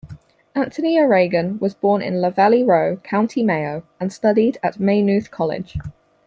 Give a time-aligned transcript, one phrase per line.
[0.55, 5.77] Anthony O'Regan was born in Lavalleyroe, County Mayo, and studied at Maynooth College.